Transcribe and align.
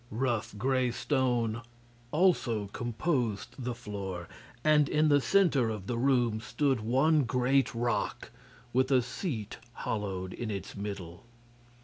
Rough 0.09 0.57
gray 0.57 0.89
stone 0.89 1.61
also 2.09 2.65
composed 2.73 3.53
the 3.59 3.75
floor, 3.75 4.27
and 4.63 4.89
in 4.89 5.09
the 5.09 5.21
center 5.21 5.69
of 5.69 5.85
the 5.85 5.95
room 5.95 6.39
stood 6.41 6.79
one 6.79 7.21
great 7.21 7.75
rock 7.75 8.31
with 8.73 8.89
a 8.89 9.03
seat 9.03 9.57
hollowed 9.73 10.33
in 10.33 10.49
its 10.49 10.75
middle. 10.75 11.23